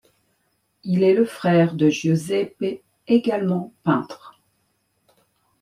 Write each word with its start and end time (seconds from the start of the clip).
Il 0.83 1.03
est 1.03 1.13
le 1.13 1.25
frère 1.25 1.75
de 1.75 1.87
Giuseppe, 1.87 2.81
également 3.07 3.71
peintre. 3.83 4.39